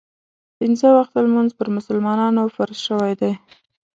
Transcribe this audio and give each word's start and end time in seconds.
پنځه 0.59 0.87
وخته 0.97 1.17
لمونځ 1.25 1.51
پر 1.59 1.67
مسلمانانو 1.77 2.43
فرض 2.55 2.77
شوی 2.87 3.13
دی. 3.21 3.31